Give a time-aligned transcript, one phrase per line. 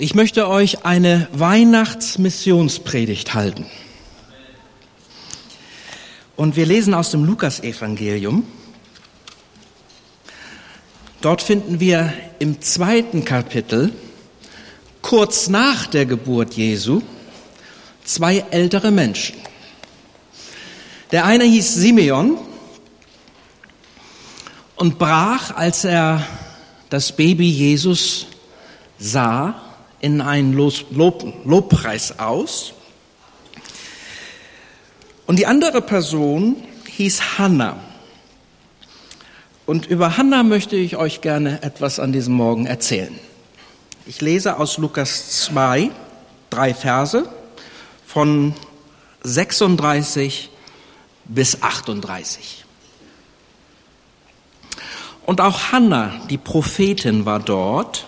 [0.00, 3.66] Ich möchte euch eine Weihnachtsmissionspredigt halten.
[6.36, 8.46] Und wir lesen aus dem Lukasevangelium.
[11.20, 13.92] Dort finden wir im zweiten Kapitel,
[15.02, 17.02] kurz nach der Geburt Jesu,
[18.04, 19.34] zwei ältere Menschen.
[21.10, 22.38] Der eine hieß Simeon
[24.76, 26.24] und brach, als er
[26.88, 28.26] das Baby Jesus
[29.00, 29.67] sah,
[30.00, 32.72] in einen Lob, Lobpreis aus.
[35.26, 37.76] Und die andere Person hieß Hannah.
[39.66, 43.18] Und über Hannah möchte ich euch gerne etwas an diesem Morgen erzählen.
[44.06, 45.90] Ich lese aus Lukas 2
[46.48, 47.28] drei Verse
[48.06, 48.54] von
[49.22, 50.48] 36
[51.26, 52.64] bis 38.
[55.26, 58.06] Und auch Hannah, die Prophetin, war dort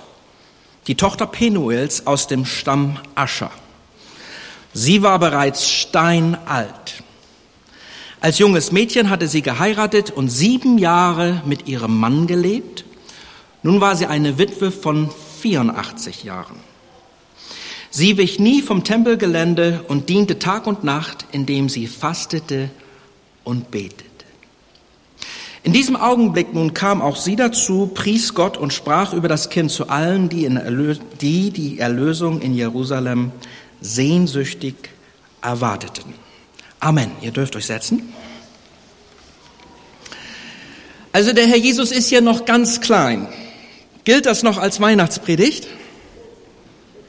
[0.86, 3.50] die Tochter Penuels aus dem Stamm Ascher.
[4.72, 7.02] Sie war bereits steinalt.
[8.20, 12.84] Als junges Mädchen hatte sie geheiratet und sieben Jahre mit ihrem Mann gelebt.
[13.62, 16.56] Nun war sie eine Witwe von 84 Jahren.
[17.90, 22.70] Sie wich nie vom Tempelgelände und diente Tag und Nacht, indem sie fastete
[23.42, 24.09] und betete.
[25.62, 29.70] In diesem Augenblick nun kam auch sie dazu, pries Gott und sprach über das Kind
[29.70, 30.48] zu allen, die,
[31.20, 33.32] die die Erlösung in Jerusalem
[33.80, 34.74] sehnsüchtig
[35.42, 36.14] erwarteten.
[36.80, 37.10] Amen.
[37.20, 38.14] Ihr dürft euch setzen.
[41.12, 43.28] Also der Herr Jesus ist hier noch ganz klein.
[44.04, 45.66] Gilt das noch als Weihnachtspredigt?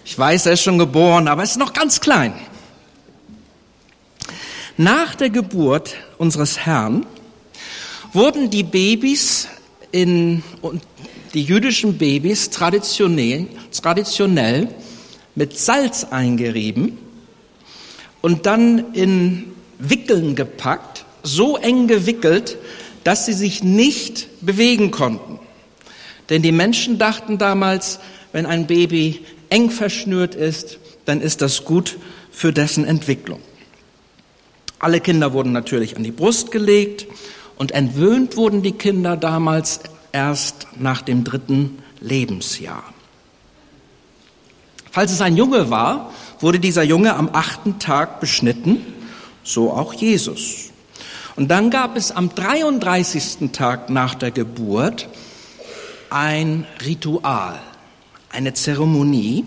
[0.04, 2.34] Ich weiß, er ist schon geboren, aber er ist noch ganz klein.
[4.76, 7.06] Nach der Geburt unseres Herrn
[8.14, 9.48] wurden die Babys
[9.92, 10.44] in,
[11.34, 14.70] die jüdischen Babys traditionell, traditionell
[15.36, 16.98] mit Salz eingerieben
[18.22, 22.58] und dann in Wickeln gepackt, so eng gewickelt,
[23.03, 25.40] dass sie sich nicht bewegen konnten.
[26.30, 28.00] Denn die Menschen dachten damals,
[28.31, 31.97] wenn ein Baby eng verschnürt ist, dann ist das gut
[32.31, 33.40] für dessen Entwicklung.
[34.80, 37.06] Alle Kinder wurden natürlich an die Brust gelegt
[37.62, 42.84] und entwöhnt wurden die Kinder damals erst nach dem dritten Lebensjahr.
[44.90, 48.84] Falls es ein Junge war, wurde dieser Junge am achten Tag beschnitten,
[49.44, 50.72] so auch Jesus.
[51.36, 53.52] Und dann gab es am 33.
[53.52, 55.08] Tag nach der Geburt
[56.10, 57.60] ein Ritual,
[58.32, 59.46] eine Zeremonie.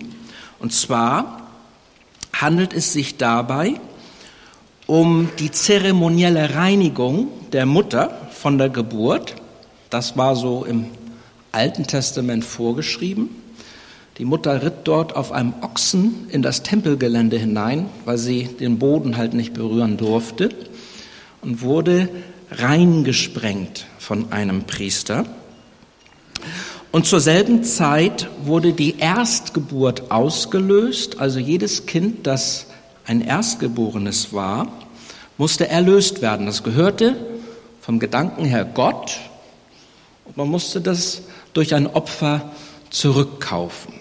[0.59, 1.49] Und zwar
[2.31, 3.73] handelt es sich dabei
[4.87, 9.35] um die zeremonielle Reinigung der Mutter von der Geburt.
[9.89, 10.87] Das war so im
[11.53, 13.29] Alten Testament vorgeschrieben.
[14.17, 19.15] Die Mutter ritt dort auf einem Ochsen in das Tempelgelände hinein, weil sie den Boden
[19.15, 20.49] halt nicht berühren durfte
[21.41, 22.09] und wurde
[22.51, 25.23] reingesprengt von einem Priester.
[26.91, 32.65] Und zur selben Zeit wurde die Erstgeburt ausgelöst, also jedes Kind, das
[33.05, 34.67] ein Erstgeborenes war,
[35.37, 36.47] musste erlöst werden.
[36.47, 37.15] Das gehörte
[37.85, 39.19] vom Gedanken her Gott
[40.25, 41.21] und man musste das
[41.53, 42.51] durch ein Opfer
[42.89, 43.93] zurückkaufen.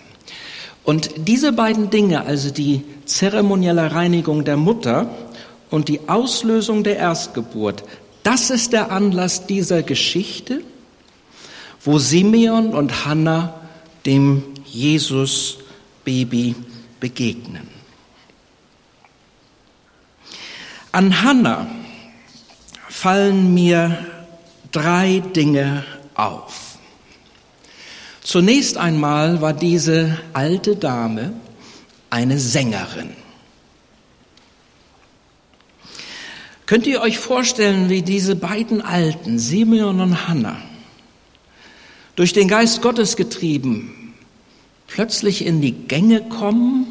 [0.85, 5.11] Und diese beiden Dinge, also die zeremonielle Reinigung der Mutter
[5.71, 7.85] und die Auslösung der Erstgeburt,
[8.23, 10.63] das ist der Anlass dieser Geschichte,
[11.83, 13.53] wo Simeon und Hannah
[14.07, 16.55] dem Jesus-Baby
[17.01, 17.69] begegnen.
[20.91, 21.67] An Hannah
[22.95, 24.07] fallen mir
[24.71, 25.85] drei Dinge
[26.15, 26.79] auf.
[28.23, 31.33] Zunächst einmal war diese alte Dame
[32.09, 33.11] eine Sängerin.
[36.67, 40.63] Könnt ihr euch vorstellen, wie diese beiden Alten, Simeon und Hannah,
[42.15, 44.15] durch den Geist Gottes getrieben,
[44.87, 46.87] plötzlich in die Gänge kommen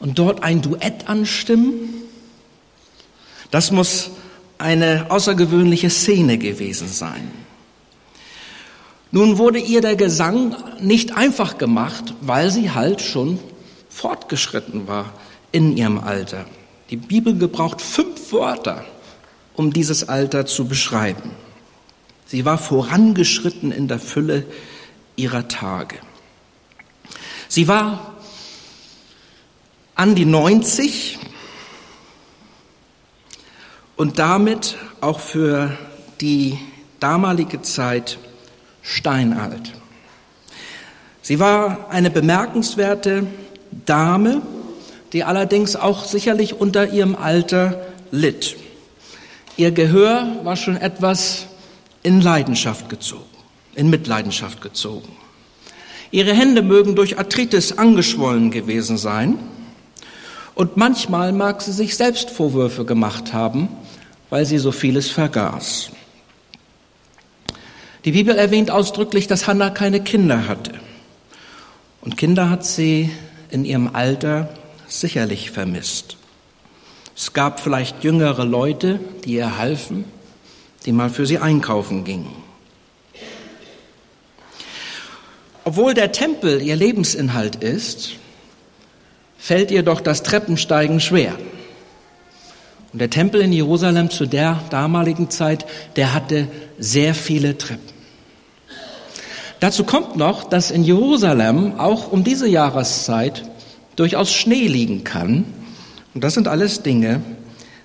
[0.00, 1.94] und dort ein Duett anstimmen?
[3.52, 4.10] Das muss
[4.64, 7.30] eine außergewöhnliche Szene gewesen sein.
[9.10, 13.38] Nun wurde ihr der Gesang nicht einfach gemacht, weil sie halt schon
[13.90, 15.12] fortgeschritten war
[15.52, 16.46] in ihrem Alter.
[16.88, 18.86] Die Bibel gebraucht fünf Wörter,
[19.52, 21.30] um dieses Alter zu beschreiben.
[22.26, 24.46] Sie war vorangeschritten in der Fülle
[25.14, 25.96] ihrer Tage.
[27.48, 28.14] Sie war
[29.94, 31.18] an die 90
[33.96, 35.76] und damit auch für
[36.20, 36.58] die
[37.00, 38.18] damalige Zeit
[38.82, 39.72] steinalt.
[41.22, 43.26] Sie war eine bemerkenswerte
[43.86, 44.42] Dame,
[45.12, 48.56] die allerdings auch sicherlich unter ihrem Alter litt.
[49.56, 51.46] Ihr Gehör war schon etwas
[52.02, 53.24] in Leidenschaft gezogen,
[53.74, 55.08] in Mitleidenschaft gezogen.
[56.10, 59.38] Ihre Hände mögen durch Arthritis angeschwollen gewesen sein
[60.54, 63.68] und manchmal mag sie sich selbst Vorwürfe gemacht haben,
[64.34, 65.90] weil sie so vieles vergaß.
[68.04, 70.72] Die Bibel erwähnt ausdrücklich, dass Hannah keine Kinder hatte.
[72.00, 73.12] Und Kinder hat sie
[73.50, 74.52] in ihrem Alter
[74.88, 76.16] sicherlich vermisst.
[77.16, 80.04] Es gab vielleicht jüngere Leute, die ihr halfen,
[80.84, 82.34] die mal für sie einkaufen gingen.
[85.62, 88.14] Obwohl der Tempel ihr Lebensinhalt ist,
[89.38, 91.38] fällt ihr doch das Treppensteigen schwer.
[92.94, 96.46] Und der Tempel in Jerusalem zu der damaligen Zeit, der hatte
[96.78, 97.92] sehr viele Treppen.
[99.58, 103.42] Dazu kommt noch, dass in Jerusalem auch um diese Jahreszeit
[103.96, 105.44] durchaus Schnee liegen kann.
[106.14, 107.20] Und das sind alles Dinge,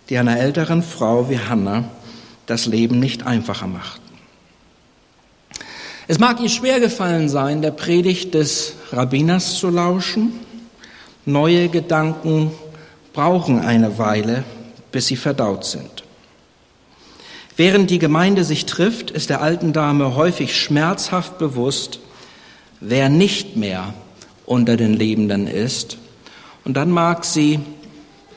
[0.09, 1.85] die einer älteren Frau wie Hannah
[2.45, 4.13] das Leben nicht einfacher machten.
[6.07, 10.33] Es mag ihr schwer gefallen sein, der Predigt des Rabbiners zu lauschen.
[11.25, 12.51] Neue Gedanken
[13.11, 14.44] brauchen eine Weile,
[14.91, 16.03] bis sie verdaut sind.
[17.56, 22.00] Während die Gemeinde sich trifft, ist der alten Dame häufig schmerzhaft bewusst,
[22.80, 23.94] wer nicht mehr
[24.45, 25.97] unter den Lebenden ist.
[26.63, 27.59] Und dann mag sie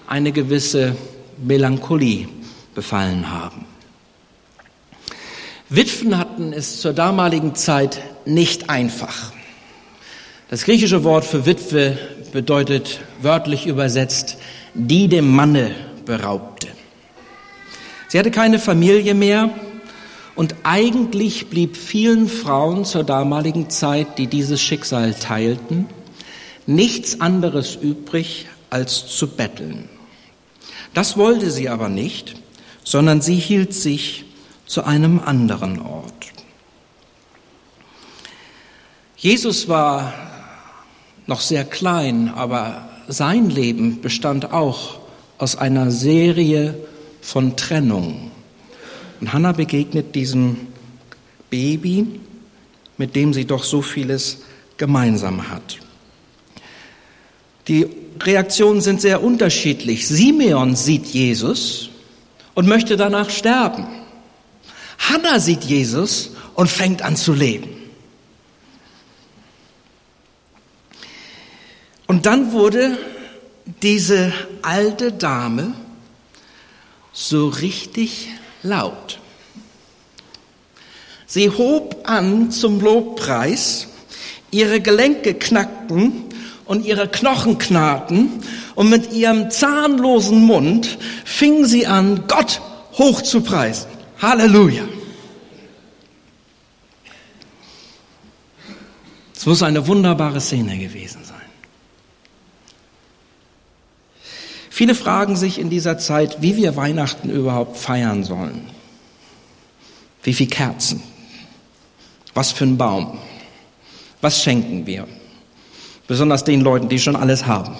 [0.08, 0.96] eine gewisse
[1.38, 2.28] Melancholie
[2.75, 3.66] befallen haben.
[5.69, 9.32] Witwen hatten es zur damaligen Zeit nicht einfach.
[10.50, 11.96] Das griechische Wort für Witwe
[12.32, 14.37] bedeutet wörtlich übersetzt,
[14.75, 16.69] die dem Manne beraubte.
[18.08, 19.50] Sie hatte keine Familie mehr
[20.34, 25.87] und eigentlich blieb vielen Frauen zur damaligen Zeit, die dieses Schicksal teilten,
[26.66, 29.88] nichts anderes übrig, als zu betteln.
[30.94, 32.37] Das wollte sie aber nicht,
[32.84, 34.25] sondern sie hielt sich
[34.66, 36.12] zu einem anderen Ort.
[39.16, 40.12] Jesus war
[41.26, 45.01] noch sehr klein, aber sein Leben bestand auch
[45.43, 46.77] aus einer Serie
[47.21, 48.31] von Trennung.
[49.21, 50.69] Und Hannah begegnet diesem
[51.50, 52.21] Baby,
[52.97, 54.39] mit dem sie doch so vieles
[54.77, 55.79] gemeinsam hat.
[57.67, 57.89] Die
[58.21, 60.06] Reaktionen sind sehr unterschiedlich.
[60.06, 61.91] Simeon sieht Jesus
[62.55, 63.89] und möchte danach sterben.
[64.97, 67.69] Hannah sieht Jesus und fängt an zu leben.
[72.06, 72.97] Und dann wurde
[73.64, 74.32] diese
[74.62, 75.75] alte Dame
[77.12, 78.29] so richtig
[78.62, 79.19] laut.
[81.26, 83.88] Sie hob an zum Lobpreis,
[84.50, 86.25] ihre Gelenke knackten
[86.64, 88.43] und ihre Knochen knarrten
[88.75, 92.61] und mit ihrem zahnlosen Mund fing sie an, Gott
[92.99, 93.88] hoch zu preisen.
[94.20, 94.85] Halleluja.
[99.35, 101.31] Es muss eine wunderbare Szene gewesen sein.
[104.74, 108.70] Viele fragen sich in dieser Zeit, wie wir Weihnachten überhaupt feiern sollen.
[110.22, 111.02] Wie viele Kerzen?
[112.32, 113.19] Was für ein Baum?
[114.22, 115.06] Was schenken wir?
[116.06, 117.76] Besonders den Leuten, die schon alles haben.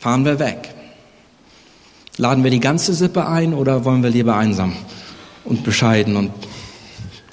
[0.00, 0.74] Fahren wir weg?
[2.16, 4.74] Laden wir die ganze Sippe ein oder wollen wir lieber einsam
[5.44, 6.32] und bescheiden und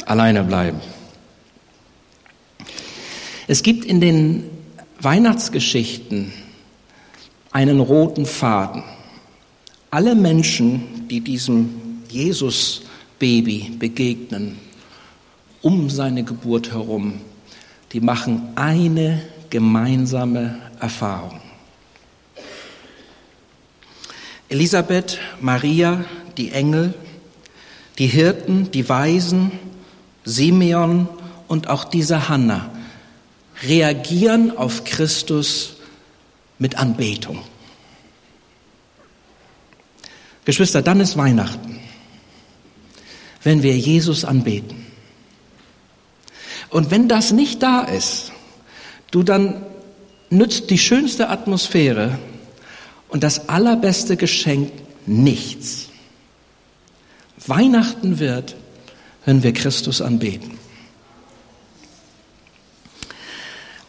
[0.05, 0.81] alleine bleiben?
[3.47, 4.60] Es gibt in den
[5.03, 6.31] Weihnachtsgeschichten
[7.51, 8.83] einen roten Faden.
[9.89, 14.59] Alle Menschen, die diesem Jesus-Baby begegnen,
[15.61, 17.19] um seine Geburt herum,
[17.91, 21.41] die machen eine gemeinsame Erfahrung.
[24.49, 26.05] Elisabeth, Maria,
[26.37, 26.93] die Engel,
[27.97, 29.51] die Hirten, die Weisen,
[30.25, 31.09] Simeon
[31.47, 32.69] und auch diese Hannah
[33.63, 35.77] reagieren auf Christus
[36.57, 37.39] mit Anbetung.
[40.45, 41.79] Geschwister, dann ist Weihnachten,
[43.43, 44.87] wenn wir Jesus anbeten.
[46.69, 48.31] Und wenn das nicht da ist,
[49.11, 49.65] du dann
[50.29, 52.17] nützt die schönste Atmosphäre
[53.09, 54.71] und das allerbeste Geschenk
[55.05, 55.89] nichts.
[57.45, 58.55] Weihnachten wird,
[59.25, 60.57] wenn wir Christus anbeten.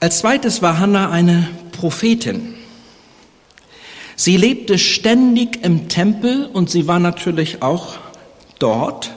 [0.02, 2.54] Als zweites war Hannah eine Prophetin.
[4.16, 7.98] Sie lebte ständig im Tempel und sie war natürlich auch
[8.58, 9.12] dort,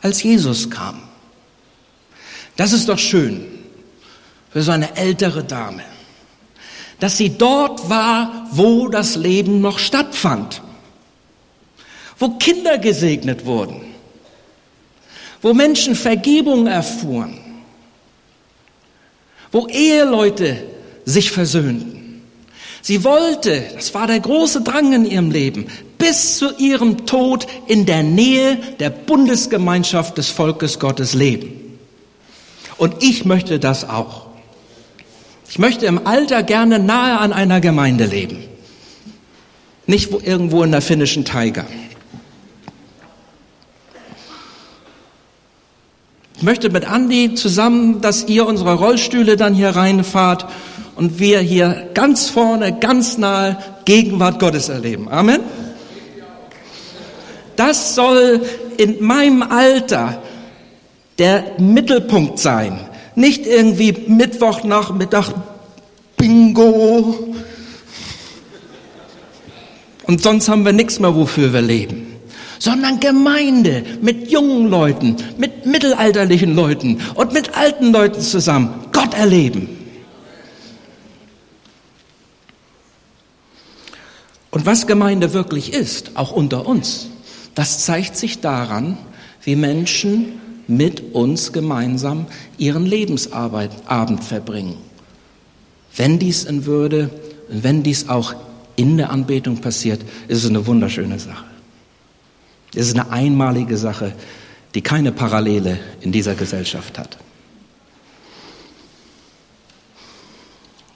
[0.00, 1.02] als Jesus kam.
[2.54, 3.46] Das ist doch schön.
[4.52, 5.82] für so eine ältere Dame,
[7.00, 10.62] dass sie dort war, wo das Leben noch stattfand,
[12.16, 13.80] wo Kinder gesegnet wurden,
[15.42, 17.47] wo Menschen Vergebung erfuhren,
[19.52, 20.62] wo Eheleute
[21.04, 22.22] sich versöhnten.
[22.82, 25.66] Sie wollte, das war der große Drang in ihrem Leben,
[25.98, 31.78] bis zu ihrem Tod in der Nähe der Bundesgemeinschaft des Volkes Gottes leben.
[32.76, 34.26] Und ich möchte das auch.
[35.50, 38.44] Ich möchte im Alter gerne nahe an einer Gemeinde leben.
[39.86, 41.66] Nicht irgendwo in der finnischen Tiger.
[46.38, 50.46] Ich möchte mit Andi zusammen, dass ihr unsere Rollstühle dann hier reinfahrt
[50.94, 55.08] und wir hier ganz vorne, ganz nahe Gegenwart Gottes erleben.
[55.08, 55.40] Amen.
[57.56, 58.40] Das soll
[58.76, 60.22] in meinem Alter
[61.18, 62.78] der Mittelpunkt sein.
[63.16, 65.32] Nicht irgendwie Mittwochnachmittag
[66.16, 67.34] Bingo.
[70.04, 72.07] Und sonst haben wir nichts mehr, wofür wir leben
[72.58, 79.68] sondern Gemeinde mit jungen Leuten, mit mittelalterlichen Leuten und mit alten Leuten zusammen Gott erleben.
[84.50, 87.08] Und was Gemeinde wirklich ist, auch unter uns,
[87.54, 88.96] das zeigt sich daran,
[89.42, 94.76] wie Menschen mit uns gemeinsam ihren Lebensabend verbringen.
[95.96, 97.10] Wenn dies in Würde,
[97.48, 98.34] wenn dies auch
[98.76, 101.44] in der Anbetung passiert, ist es eine wunderschöne Sache.
[102.74, 104.14] Es ist eine einmalige Sache,
[104.74, 107.16] die keine Parallele in dieser Gesellschaft hat.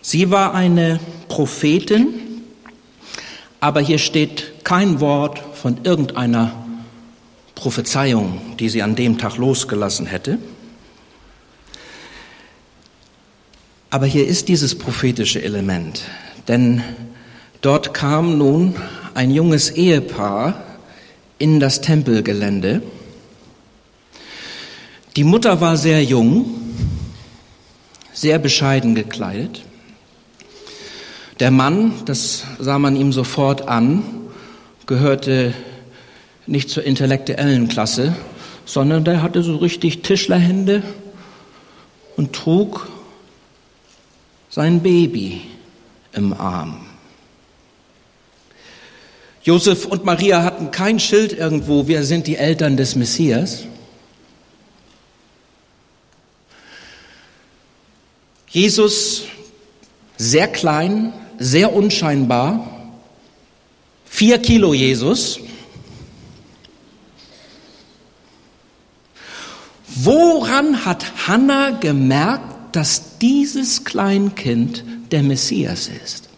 [0.02, 2.07] Sie war eine Prophetin,
[3.61, 6.52] aber hier steht kein Wort von irgendeiner
[7.55, 10.38] Prophezeiung, die sie an dem Tag losgelassen hätte.
[13.88, 16.02] Aber hier ist dieses prophetische Element,
[16.49, 16.83] denn
[17.61, 18.75] dort kam nun
[19.14, 20.72] ein junges Ehepaar
[21.43, 22.83] in das Tempelgelände.
[25.17, 26.55] Die Mutter war sehr jung,
[28.13, 29.65] sehr bescheiden gekleidet.
[31.41, 34.05] Der Mann, das sah man ihm sofort an,
[34.87, 35.53] gehörte
[36.47, 38.15] nicht zur intellektuellen Klasse,
[38.65, 40.85] sondern der hatte so richtig Tischlerhände
[42.17, 42.89] und trug
[44.49, 45.41] sein Baby
[46.13, 46.92] im Arm.
[49.45, 53.65] Josef und Maria hatten kein Schild irgendwo, wir sind die Eltern des Messias.
[58.49, 59.25] Jesus
[60.17, 62.93] sehr klein, sehr unscheinbar,
[64.05, 65.41] vier Kilo Jesus.
[69.89, 76.32] Woran hat Hannah gemerkt, dass dieses Kleinkind der Messias ist?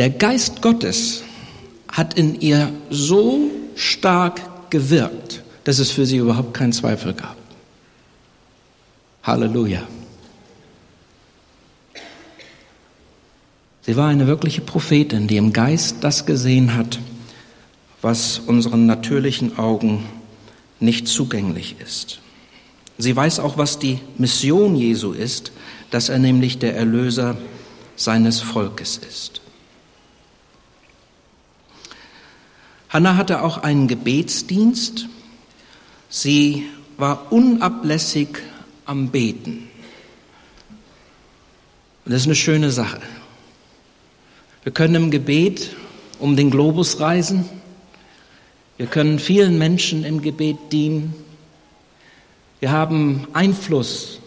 [0.00, 1.24] Der Geist Gottes
[1.92, 7.36] hat in ihr so stark gewirkt, dass es für sie überhaupt keinen Zweifel gab.
[9.24, 9.82] Halleluja.
[13.82, 16.98] Sie war eine wirkliche Prophetin, die im Geist das gesehen hat,
[18.00, 20.06] was unseren natürlichen Augen
[20.78, 22.20] nicht zugänglich ist.
[22.96, 25.52] Sie weiß auch, was die Mission Jesu ist,
[25.90, 27.36] dass er nämlich der Erlöser
[27.96, 29.42] seines Volkes ist.
[32.90, 35.06] Hannah hatte auch einen Gebetsdienst.
[36.08, 36.66] Sie
[36.96, 38.28] war unablässig
[38.84, 39.68] am Beten.
[42.04, 43.00] Und das ist eine schöne Sache.
[44.64, 45.70] Wir können im Gebet
[46.18, 47.48] um den Globus reisen.
[48.76, 51.14] Wir können vielen Menschen im Gebet dienen.
[52.58, 54.18] Wir haben Einfluss.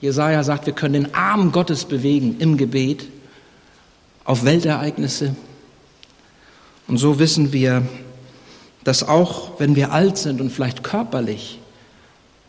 [0.00, 3.08] Jesaja sagt, wir können den Arm Gottes bewegen im Gebet
[4.24, 5.34] auf Weltereignisse.
[6.86, 7.82] Und so wissen wir,
[8.84, 11.58] dass auch wenn wir alt sind und vielleicht körperlich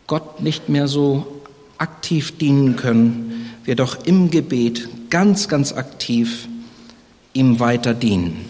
[0.08, 1.42] Gott nicht mehr so
[1.78, 6.48] aktiv dienen können, wir doch im Gebet ganz, ganz aktiv
[7.34, 8.46] ihm weiter dienen.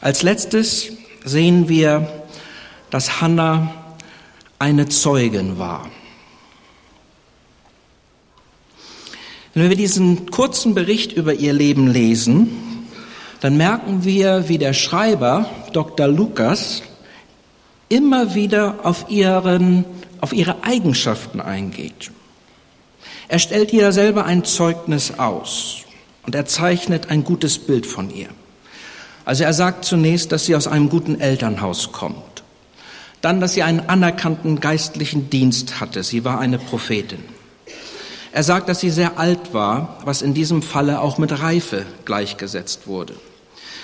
[0.00, 0.92] Als letztes
[1.24, 2.08] sehen wir,
[2.90, 3.74] dass Hannah
[4.58, 5.88] eine Zeugin war.
[9.54, 12.48] Wenn wir diesen kurzen Bericht über ihr Leben lesen,
[13.40, 16.06] dann merken wir, wie der Schreiber Dr.
[16.06, 16.82] Lukas
[17.88, 19.84] immer wieder auf, ihren,
[20.20, 22.10] auf ihre Eigenschaften eingeht.
[23.28, 25.78] Er stellt ihr selber ein Zeugnis aus
[26.24, 28.28] und er zeichnet ein gutes Bild von ihr.
[29.24, 32.42] Also er sagt zunächst, dass sie aus einem guten Elternhaus kommt,
[33.20, 36.04] Dann, dass sie einen anerkannten geistlichen Dienst hatte.
[36.04, 37.24] Sie war eine Prophetin.
[38.32, 42.86] Er sagt, dass sie sehr alt war, was in diesem Falle auch mit Reife gleichgesetzt
[42.86, 43.14] wurde.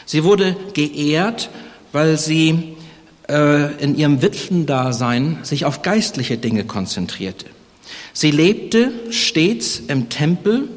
[0.06, 1.50] Sie wurde geehrt,
[1.92, 2.76] weil sie
[3.28, 7.47] äh, in ihrem Witwendasein sich auf geistliche Dinge konzentrierte.
[8.12, 10.69] Sie lebte stets im Tempel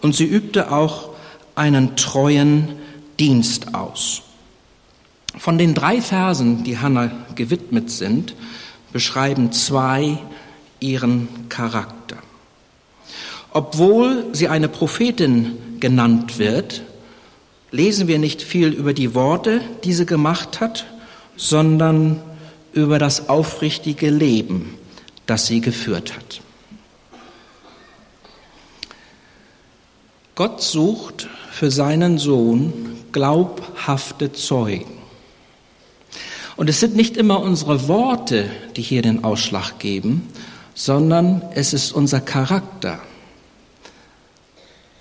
[0.00, 1.10] und sie übte auch
[1.54, 2.68] einen treuen
[3.18, 4.22] Dienst aus.
[5.36, 8.34] Von den drei Versen, die Hannah gewidmet sind,
[8.92, 10.18] beschreiben zwei
[10.78, 12.16] ihren Charakter.
[13.50, 16.82] Obwohl sie eine Prophetin genannt wird,
[17.70, 20.86] lesen wir nicht viel über die Worte, die sie gemacht hat,
[21.36, 22.20] sondern
[22.72, 24.74] über das aufrichtige Leben,
[25.26, 26.40] das sie geführt hat.
[30.34, 32.72] Gott sucht für seinen Sohn
[33.12, 34.98] glaubhafte Zeugen.
[36.56, 40.28] Und es sind nicht immer unsere Worte, die hier den Ausschlag geben,
[40.74, 43.00] sondern es ist unser Charakter,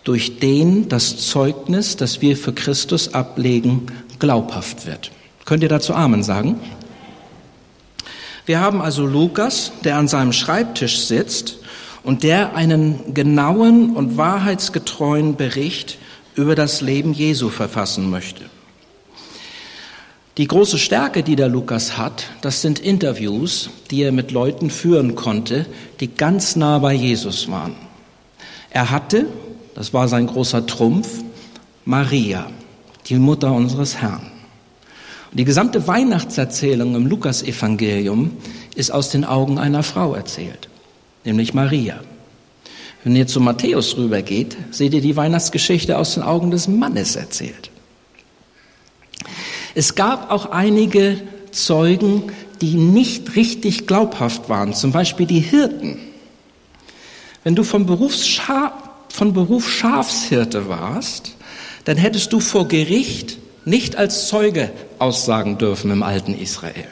[0.04, 3.88] durch den das Zeugnis, das wir für Christus ablegen,
[4.20, 5.12] glaubhaft wird.
[5.46, 6.60] Könnt ihr dazu Amen sagen?
[8.46, 11.58] Wir haben also Lukas, der an seinem Schreibtisch sitzt
[12.04, 15.98] und der einen genauen und wahrheitsgetreuen Bericht
[16.36, 18.44] über das Leben Jesu verfassen möchte.
[20.38, 25.16] Die große Stärke, die der Lukas hat, das sind Interviews, die er mit Leuten führen
[25.16, 25.68] konnte,
[26.00, 27.76] die ganz nah bei Jesus waren.
[28.72, 29.28] Er hatte
[29.76, 31.24] das war sein großer Trumpf,
[31.86, 32.48] Maria,
[33.08, 34.33] die Mutter unseres Herrn.
[35.34, 38.38] Die gesamte Weihnachtserzählung im Lukasevangelium
[38.76, 40.70] ist aus den Augen einer Frau erzählt,
[41.26, 42.00] nämlich Maria.
[43.04, 47.72] Wenn ihr zu Matthäus rübergeht, seht ihr die Weihnachtsgeschichte aus den Augen des Mannes erzählt.
[49.74, 51.20] Es gab auch einige
[51.52, 55.98] Zeugen, die nicht richtig glaubhaft waren, zum Beispiel die Hirten.
[57.44, 61.36] Wenn du vom Berufsschar von Beruf Schafshirte warst,
[61.86, 64.72] dann hättest du vor Gericht nicht als Zeuge
[65.04, 66.88] aussagen dürfen im alten Israel.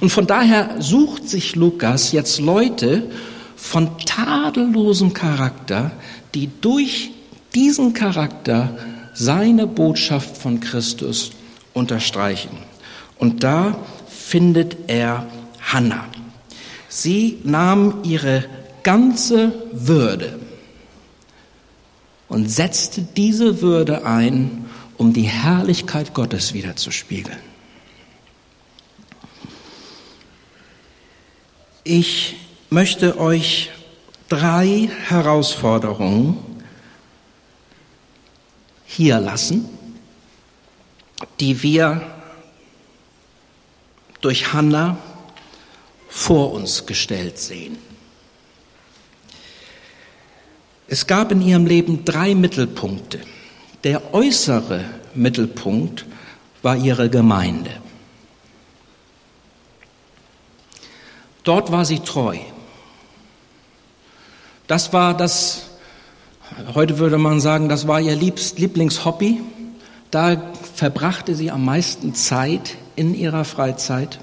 [0.00, 3.10] Und von daher sucht sich Lukas jetzt Leute
[3.56, 5.90] von tadellosem Charakter,
[6.34, 7.10] die durch
[7.54, 8.78] diesen Charakter
[9.12, 11.32] seine Botschaft von Christus
[11.74, 12.56] unterstreichen.
[13.18, 13.76] Und da
[14.08, 15.26] findet er
[15.60, 16.06] Hannah.
[16.88, 18.44] Sie nahm ihre
[18.82, 20.38] ganze Würde
[22.28, 24.69] und setzte diese Würde ein,
[25.00, 27.38] um die Herrlichkeit Gottes wiederzuspiegeln.
[31.84, 32.36] Ich
[32.68, 33.70] möchte euch
[34.28, 36.36] drei Herausforderungen
[38.84, 39.70] hier lassen,
[41.40, 42.02] die wir
[44.20, 44.98] durch Hannah
[46.10, 47.78] vor uns gestellt sehen.
[50.88, 53.20] Es gab in ihrem Leben drei Mittelpunkte.
[53.84, 56.04] Der äußere Mittelpunkt
[56.62, 57.70] war ihre Gemeinde.
[61.44, 62.38] Dort war sie treu.
[64.66, 65.62] Das war das,
[66.74, 69.40] heute würde man sagen, das war ihr Lieblingshobby.
[70.10, 74.18] Da verbrachte sie am meisten Zeit in ihrer Freizeit.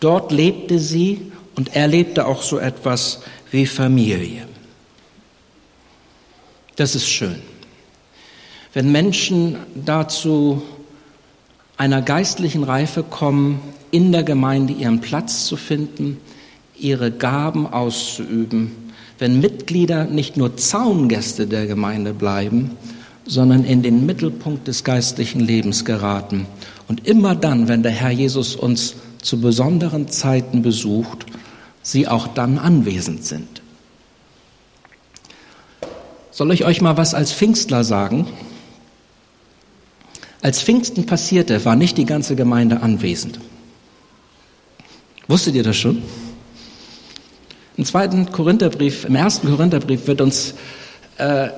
[0.00, 4.46] Dort lebte sie und erlebte auch so etwas wie Familie.
[6.76, 7.42] Das ist schön.
[8.74, 10.62] Wenn Menschen dazu
[11.76, 13.60] einer geistlichen Reife kommen,
[13.92, 16.18] in der Gemeinde ihren Platz zu finden,
[16.76, 18.72] ihre Gaben auszuüben,
[19.20, 22.72] wenn Mitglieder nicht nur Zaungäste der Gemeinde bleiben,
[23.24, 26.46] sondern in den Mittelpunkt des geistlichen Lebens geraten.
[26.88, 31.26] Und immer dann, wenn der Herr Jesus uns zu besonderen Zeiten besucht,
[31.82, 33.62] sie auch dann anwesend sind.
[36.32, 38.26] Soll ich euch mal was als Pfingstler sagen?
[40.44, 43.40] Als Pfingsten passierte, war nicht die ganze Gemeinde anwesend.
[45.26, 46.02] Wusstet ihr das schon?
[47.78, 50.52] Im zweiten Korintherbrief, im ersten Korintherbrief wird uns
[51.16, 51.48] äh,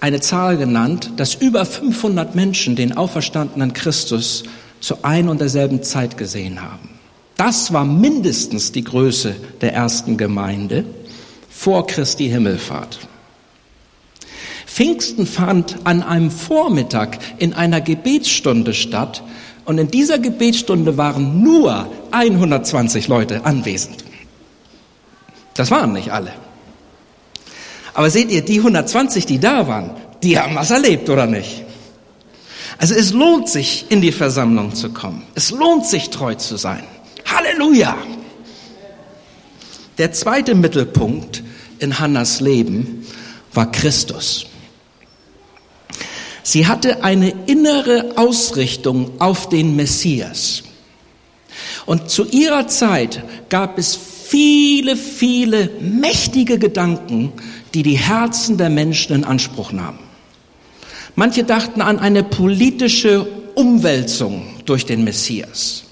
[0.00, 4.42] eine Zahl genannt, dass über 500 Menschen den auferstandenen Christus
[4.80, 6.98] zu ein und derselben Zeit gesehen haben.
[7.36, 10.84] Das war mindestens die Größe der ersten Gemeinde
[11.48, 12.98] vor Christi Himmelfahrt.
[14.76, 19.22] Pfingsten fand an einem Vormittag in einer Gebetsstunde statt
[19.64, 24.04] und in dieser Gebetsstunde waren nur 120 Leute anwesend.
[25.54, 26.30] Das waren nicht alle.
[27.94, 31.64] Aber seht ihr, die 120, die da waren, die haben was erlebt, oder nicht?
[32.76, 35.22] Also es lohnt sich, in die Versammlung zu kommen.
[35.34, 36.84] Es lohnt sich, treu zu sein.
[37.24, 37.96] Halleluja!
[39.96, 41.42] Der zweite Mittelpunkt
[41.78, 43.06] in Hannas Leben
[43.54, 44.48] war Christus.
[46.46, 50.62] Sie hatte eine innere Ausrichtung auf den Messias.
[51.86, 57.32] Und zu ihrer Zeit gab es viele, viele mächtige Gedanken,
[57.74, 59.98] die die Herzen der Menschen in Anspruch nahmen.
[61.16, 65.82] Manche dachten an eine politische Umwälzung durch den Messias.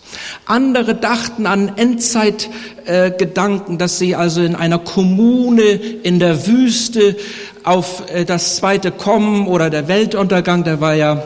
[0.46, 7.16] Andere dachten an Endzeitgedanken, äh, dass sie also in einer Kommune in der Wüste
[7.64, 11.22] auf äh, das zweite Kommen oder der Weltuntergang, der war ja,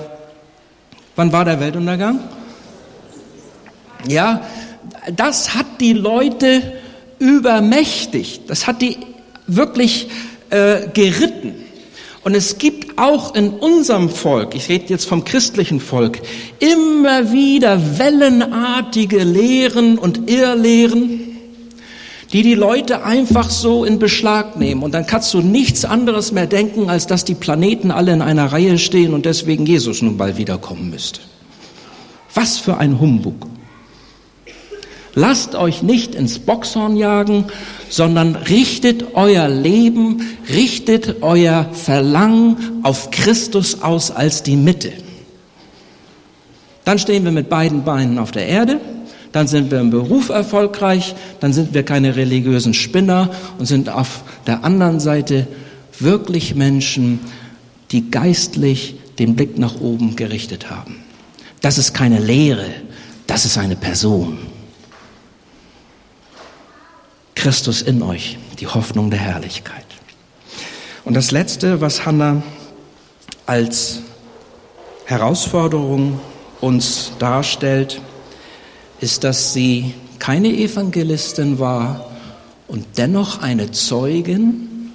[1.16, 2.20] wann war der Weltuntergang?
[4.07, 4.42] Ja,
[5.14, 6.62] das hat die Leute
[7.18, 8.48] übermächtigt.
[8.48, 8.96] Das hat die
[9.46, 10.09] wirklich
[10.51, 11.64] äh, geritten.
[12.24, 16.20] Und es gibt auch in unserem Volk, ich rede jetzt vom christlichen Volk,
[16.59, 21.28] immer wieder wellenartige Lehren und Irrlehren,
[22.33, 24.83] die die Leute einfach so in Beschlag nehmen.
[24.83, 28.53] Und dann kannst du nichts anderes mehr denken, als dass die Planeten alle in einer
[28.53, 31.21] Reihe stehen und deswegen Jesus nun bald wiederkommen müsste.
[32.35, 33.47] Was für ein Humbug.
[35.14, 37.47] Lasst euch nicht ins Boxhorn jagen,
[37.88, 44.93] sondern richtet euer Leben, richtet euer Verlangen auf Christus aus als die Mitte.
[46.85, 48.81] Dann stehen wir mit beiden Beinen auf der Erde,
[49.33, 54.23] dann sind wir im Beruf erfolgreich, dann sind wir keine religiösen Spinner und sind auf
[54.47, 55.47] der anderen Seite
[55.99, 57.21] wirklich Menschen,
[57.91, 60.97] die geistlich den Blick nach oben gerichtet haben.
[61.61, 62.67] Das ist keine Lehre,
[63.27, 64.38] das ist eine Person.
[67.35, 69.85] Christus in euch, die Hoffnung der Herrlichkeit.
[71.05, 72.43] Und das Letzte, was Hannah
[73.47, 74.01] als
[75.07, 76.21] Herausforderung
[76.61, 78.01] uns darstellt,
[79.00, 82.11] ist, dass sie keine Evangelistin war
[82.66, 84.92] und dennoch eine Zeugin,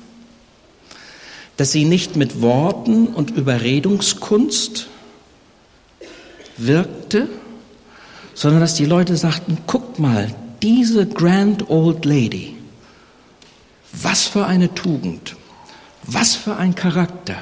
[1.58, 4.88] dass sie nicht mit Worten und Überredungskunst
[6.58, 7.28] wirkte,
[8.34, 12.56] sondern dass die Leute sagten, guckt mal, diese Grand Old Lady,
[13.92, 15.36] was für eine Tugend,
[16.04, 17.36] was für ein Charakter,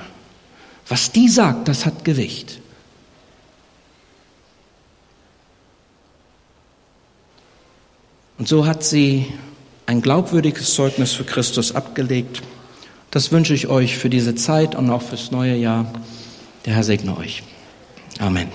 [0.88, 2.60] was die sagt, das hat Gewicht.
[8.42, 9.28] Und so hat sie
[9.86, 12.42] ein glaubwürdiges Zeugnis für Christus abgelegt.
[13.12, 15.86] Das wünsche ich euch für diese Zeit und auch fürs neue Jahr.
[16.66, 17.44] Der Herr segne euch.
[18.18, 18.48] Amen.